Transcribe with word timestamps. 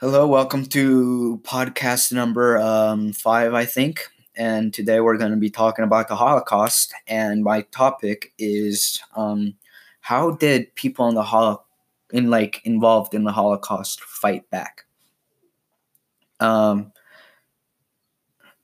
Hello, 0.00 0.26
welcome 0.26 0.64
to 0.64 1.42
podcast 1.44 2.10
number 2.10 2.56
um, 2.56 3.12
five, 3.12 3.52
I 3.52 3.66
think. 3.66 4.08
And 4.34 4.72
today 4.72 4.98
we're 5.00 5.18
going 5.18 5.32
to 5.32 5.36
be 5.36 5.50
talking 5.50 5.84
about 5.84 6.08
the 6.08 6.16
Holocaust. 6.16 6.94
And 7.06 7.44
my 7.44 7.60
topic 7.70 8.32
is 8.38 8.98
um, 9.14 9.56
how 10.00 10.30
did 10.30 10.74
people 10.74 11.06
in 11.10 11.16
the 11.16 11.22
Hol- 11.22 11.66
in 12.14 12.30
like 12.30 12.62
involved 12.64 13.12
in 13.12 13.24
the 13.24 13.32
Holocaust 13.32 14.00
fight 14.00 14.48
back? 14.48 14.86
Um, 16.40 16.92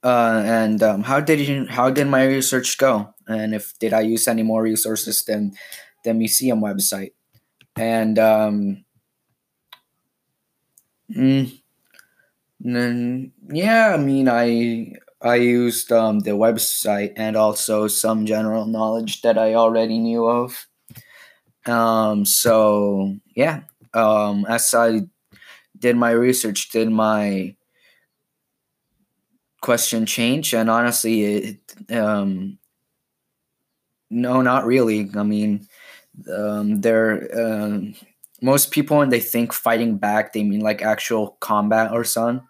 uh, 0.03 0.41
and 0.43 0.81
um, 0.81 1.03
how 1.03 1.19
did 1.19 1.39
you, 1.39 1.67
how 1.67 1.91
did 1.91 2.07
my 2.07 2.25
research 2.25 2.79
go? 2.79 3.13
And 3.27 3.53
if 3.53 3.77
did 3.77 3.93
I 3.93 4.01
use 4.01 4.27
any 4.27 4.41
more 4.41 4.63
resources 4.63 5.23
than 5.23 5.53
the 6.03 6.15
museum 6.15 6.61
website? 6.61 7.11
And 7.75 8.17
um, 8.17 8.85
Mm, 11.09 11.61
mm, 12.63 13.31
yeah, 13.49 13.93
I 13.93 13.97
mean, 13.97 14.27
I 14.29 14.93
I 15.21 15.35
used 15.35 15.91
um, 15.91 16.19
the 16.19 16.31
website 16.31 17.13
and 17.15 17.35
also 17.35 17.87
some 17.87 18.25
general 18.25 18.65
knowledge 18.65 19.21
that 19.21 19.37
I 19.37 19.55
already 19.55 19.97
knew 19.99 20.27
of. 20.27 20.67
Um, 21.65 22.25
so 22.25 23.15
yeah, 23.35 23.61
um, 23.93 24.45
as 24.47 24.73
I 24.73 25.01
did 25.79 25.97
my 25.97 26.11
research, 26.11 26.69
did 26.71 26.89
my 26.91 27.55
question 29.61 30.05
change? 30.05 30.53
And 30.53 30.69
honestly, 30.69 31.23
it 31.23 31.59
um, 31.95 32.57
no, 34.09 34.41
not 34.41 34.65
really. 34.65 35.09
I 35.15 35.23
mean, 35.23 35.67
um, 36.33 36.81
there. 36.81 37.29
Um, 37.39 37.95
most 38.41 38.71
people 38.71 38.97
when 38.97 39.09
they 39.09 39.19
think 39.19 39.53
fighting 39.53 39.97
back 39.97 40.33
they 40.33 40.43
mean 40.43 40.61
like 40.61 40.81
actual 40.81 41.37
combat 41.39 41.91
or 41.91 42.03
something 42.03 42.45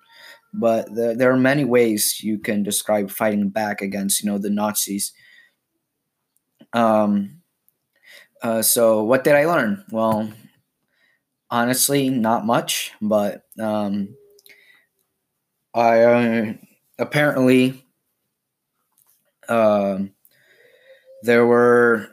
but 0.53 0.93
the, 0.95 1.13
there 1.17 1.31
are 1.31 1.37
many 1.37 1.63
ways 1.65 2.21
you 2.23 2.39
can 2.39 2.63
describe 2.63 3.11
fighting 3.11 3.49
back 3.49 3.81
against 3.81 4.23
you 4.23 4.29
know 4.29 4.37
the 4.37 4.49
nazis. 4.49 5.13
Um 6.73 7.41
uh, 8.43 8.61
so 8.61 9.03
what 9.03 9.23
did 9.23 9.35
i 9.35 9.45
learn? 9.45 9.83
Well 9.91 10.31
honestly 11.49 12.09
not 12.09 12.45
much 12.45 12.91
but 13.01 13.43
um 13.59 14.15
i 15.73 16.01
uh, 16.01 16.53
apparently 16.99 17.85
uh, 19.47 19.99
there 21.23 21.45
were 21.45 22.09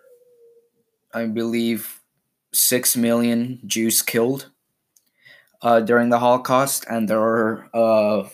i 1.12 1.26
believe 1.26 2.00
six 2.54 2.96
million 2.96 3.60
Jews 3.66 4.00
killed 4.00 4.50
uh, 5.62 5.80
during 5.80 6.10
the 6.10 6.18
Holocaust, 6.18 6.84
and 6.88 7.08
there 7.08 7.20
were 7.20 7.68
a 7.74 8.24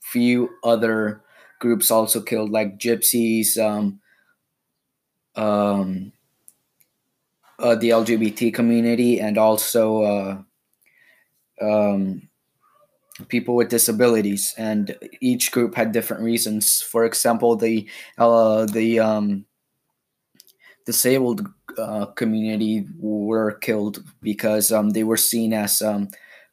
few 0.00 0.50
other 0.64 1.22
groups 1.60 1.90
also 1.90 2.20
killed, 2.20 2.50
like 2.50 2.78
gypsies, 2.78 3.56
um, 3.58 4.00
um, 5.36 6.12
uh, 7.58 7.74
the 7.74 7.90
LGBT 7.90 8.52
community, 8.52 9.20
and 9.20 9.38
also 9.38 10.02
uh, 10.02 10.38
um, 11.62 12.28
people 13.28 13.54
with 13.54 13.68
disabilities. 13.68 14.54
And 14.58 14.96
each 15.20 15.52
group 15.52 15.74
had 15.74 15.92
different 15.92 16.22
reasons. 16.22 16.82
For 16.82 17.04
example, 17.04 17.56
the 17.56 17.88
uh, 18.18 18.66
the 18.66 19.00
um, 19.00 19.46
disabled 20.86 21.46
uh, 21.78 22.06
community 22.06 22.86
were 22.98 23.52
killed 23.52 24.02
because 24.22 24.72
um, 24.72 24.90
they 24.90 25.04
were 25.04 25.16
seen 25.16 25.52
as 25.52 25.82
um, 25.82 26.08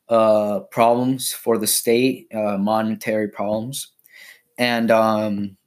uh, 0.09 0.59
problems 0.71 1.31
for 1.31 1.57
the 1.57 1.67
state, 1.67 2.27
uh, 2.33 2.57
monetary 2.57 3.27
problems, 3.27 3.91
and 4.57 4.91
um, 4.91 5.57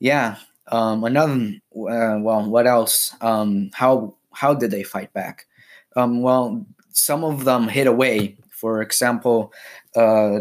yeah, 0.00 0.36
um, 0.68 1.04
another. 1.04 1.52
Uh, 1.74 2.18
well, 2.20 2.48
what 2.48 2.66
else? 2.66 3.14
Um, 3.20 3.70
how 3.74 4.16
how 4.32 4.54
did 4.54 4.70
they 4.70 4.82
fight 4.82 5.12
back? 5.12 5.46
Um, 5.96 6.22
well, 6.22 6.64
some 6.90 7.24
of 7.24 7.44
them 7.44 7.68
hid 7.68 7.86
away. 7.86 8.36
For 8.50 8.82
example, 8.82 9.52
uh, 9.94 10.40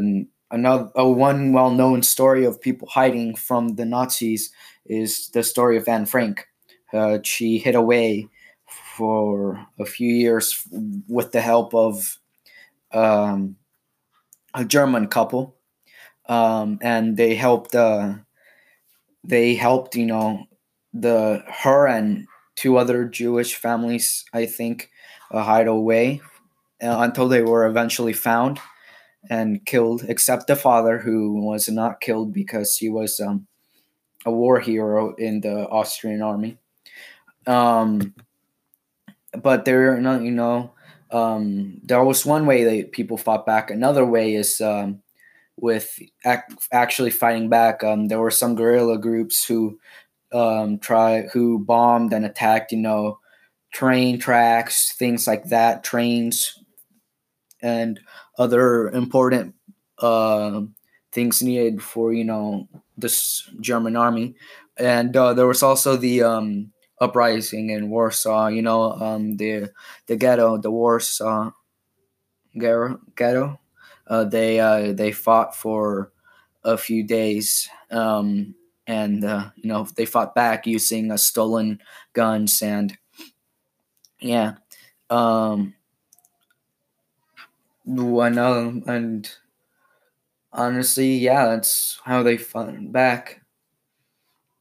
another 0.50 0.90
one 0.96 1.54
well-known 1.54 2.02
story 2.02 2.46
of 2.46 2.60
people 2.60 2.88
hiding 2.88 3.36
from 3.36 3.76
the 3.76 3.86
Nazis 3.86 4.52
is 4.86 5.30
the 5.30 5.44
story 5.44 5.78
of 5.78 5.88
Anne 5.88 6.06
Frank. 6.06 6.48
Uh, 6.94 7.20
she 7.24 7.58
hid 7.58 7.76
away 7.76 8.30
for 8.96 9.66
a 9.80 9.86
few 9.86 10.14
years 10.14 10.64
with 11.08 11.32
the 11.32 11.42
help 11.42 11.74
of 11.74 12.18
um, 12.92 13.58
a 14.54 14.66
German 14.66 15.08
couple, 15.08 15.56
um, 16.28 16.80
and 16.82 17.18
they 17.18 17.36
helped. 17.36 17.76
Uh, 17.76 18.16
they 19.24 19.56
helped, 19.56 19.96
you 19.96 20.06
know, 20.06 20.46
the 20.94 21.44
her 21.48 21.88
and 21.88 22.28
two 22.56 22.78
other 22.78 23.06
Jewish 23.06 23.56
families, 23.56 24.26
I 24.34 24.46
think, 24.46 24.90
uh, 25.32 25.44
hide 25.44 25.68
away 25.68 26.22
uh, 26.82 26.98
until 27.00 27.28
they 27.28 27.42
were 27.42 27.66
eventually 27.66 28.14
found 28.14 28.60
and 29.30 29.66
killed. 29.66 30.06
Except 30.08 30.48
the 30.48 30.56
father, 30.56 31.00
who 31.00 31.42
was 31.46 31.70
not 31.70 32.02
killed 32.02 32.34
because 32.34 32.78
he 32.78 32.90
was 32.90 33.20
um, 33.20 33.48
a 34.26 34.32
war 34.32 34.60
hero 34.60 35.14
in 35.16 35.42
the 35.42 35.68
Austrian 35.70 36.22
army. 36.22 36.58
Um, 37.48 38.14
but 39.42 39.66
there, 39.66 39.96
you 39.98 40.32
know, 40.32 40.74
um, 41.12 41.80
there 41.84 42.04
was 42.04 42.26
one 42.26 42.46
way 42.46 42.64
that 42.64 42.92
people 42.92 43.18
fought 43.18 43.46
back. 43.46 43.70
Another 43.70 44.06
way 44.06 44.36
is 44.36 44.60
um, 44.62 45.02
with 45.58 46.00
ac- 46.26 46.58
actually 46.72 47.12
fighting 47.12 47.50
back. 47.50 47.84
Um, 47.84 48.08
there 48.08 48.20
were 48.20 48.32
some 48.32 48.56
guerrilla 48.56 48.98
groups 49.00 49.46
who 49.46 49.80
um, 50.34 50.80
try 50.80 51.24
who 51.34 51.60
bombed 51.60 52.14
and 52.14 52.26
attacked, 52.26 52.72
you 52.72 52.80
know, 52.80 53.20
train 53.74 54.20
tracks, 54.20 54.94
things 54.94 55.28
like 55.28 55.46
that, 55.46 55.84
trains, 55.84 56.60
and 57.62 58.00
other 58.38 58.90
important 58.90 59.56
uh, 60.00 60.62
things 61.12 61.42
needed 61.42 61.82
for 61.82 62.14
you 62.14 62.24
know 62.24 62.68
this 62.98 63.50
German 63.62 63.96
army. 63.96 64.36
And 64.78 65.16
uh, 65.16 65.34
there 65.34 65.48
was 65.48 65.64
also 65.64 65.96
the 65.96 66.22
um, 66.24 66.72
uprising 67.00 67.70
in 67.70 67.90
Warsaw. 67.90 68.48
You 68.48 68.62
know, 68.62 68.94
um, 68.94 69.38
the 69.38 69.72
the 70.08 70.16
ghetto, 70.16 70.58
the 70.58 70.72
Warsaw 70.72 71.52
ghetto. 73.16 73.60
Uh, 74.08 74.24
they 74.24 74.60
uh, 74.60 74.94
they 74.94 75.12
fought 75.12 75.56
for 75.56 76.12
a 76.64 76.78
few 76.78 77.04
days, 77.04 77.68
um, 77.92 78.56
and 78.88 79.24
uh, 79.26 79.50
you 79.56 79.68
know 79.70 79.88
they 79.96 80.06
fought 80.06 80.34
back 80.34 80.66
using 80.66 81.12
uh, 81.12 81.18
stolen 81.18 81.80
guns 82.14 82.62
and 82.62 82.98
yeah. 84.20 84.56
Um, 85.10 85.76
know, 88.30 88.82
and 88.86 89.32
honestly, 90.52 91.16
yeah, 91.18 91.46
that's 91.46 92.02
how 92.04 92.22
they 92.24 92.36
fought 92.38 92.92
back. 92.92 93.42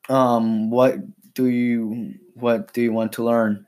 Um, 0.09 0.71
what 0.71 0.97
do 1.37 1.47
you 1.47 2.15
what 2.35 2.73
do 2.73 2.83
you 2.83 2.93
want 2.93 3.13
to 3.15 3.25
learn? 3.25 3.67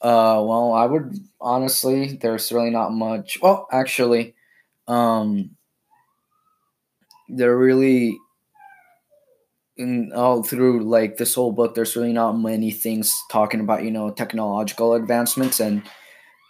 Uh, 0.00 0.40
well, 0.46 0.72
I 0.72 0.86
would 0.86 1.18
honestly, 1.40 2.18
there's 2.22 2.52
really 2.52 2.70
not 2.70 2.92
much. 2.92 3.40
Well, 3.42 3.66
actually, 3.72 4.34
um, 4.88 5.56
there 7.28 7.56
really 7.56 8.18
in 9.76 10.12
all 10.12 10.42
through 10.42 10.84
like 10.84 11.16
this 11.16 11.34
whole 11.34 11.52
book, 11.52 11.74
there's 11.74 11.96
really 11.96 12.12
not 12.12 12.32
many 12.32 12.70
things 12.70 13.18
talking 13.30 13.60
about 13.60 13.82
you 13.84 13.90
know 13.90 14.10
technological 14.10 14.94
advancements 14.94 15.60
and 15.60 15.82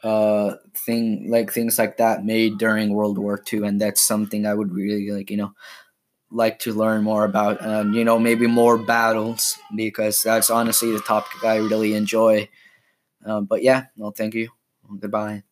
uh 0.03 0.55
thing 0.75 1.31
like 1.31 1.53
things 1.53 1.79
like 1.79 1.99
that 1.99 2.25
made 2.25 2.59
during 2.59 2.95
World 2.95 3.19
War 3.19 3.39
II, 3.39 3.65
and 3.65 3.81
that's 3.81 4.03
something 4.03 4.47
I 4.47 4.55
would 4.55 4.73
really 4.73 5.11
like 5.11 5.31
you 5.31 5.37
know 5.37 5.53
like 6.33 6.59
to 6.61 6.73
learn 6.73 7.03
more 7.03 7.25
about 7.25 7.61
and 7.61 7.95
you 7.95 8.05
know 8.05 8.19
maybe 8.19 8.47
more 8.47 8.79
battles 8.79 9.59
because 9.75 10.23
that's 10.23 10.51
honestly 10.51 10.93
the 10.93 11.01
topic 11.01 11.45
i 11.45 11.57
really 11.57 11.95
enjoy. 11.95 12.49
Um, 13.25 13.47
but 13.47 13.63
yeah 13.63 13.87
well 13.97 14.13
thank 14.13 14.35
you. 14.35 14.51
Goodbye 15.01 15.45